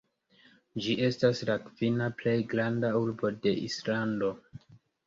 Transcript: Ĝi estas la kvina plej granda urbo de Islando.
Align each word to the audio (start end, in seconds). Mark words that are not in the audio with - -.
Ĝi 0.85 0.95
estas 1.09 1.41
la 1.51 1.59
kvina 1.67 2.09
plej 2.23 2.35
granda 2.55 2.93
urbo 3.05 3.35
de 3.47 3.57
Islando. 3.71 4.35